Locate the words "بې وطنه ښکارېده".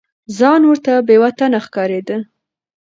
1.07-2.17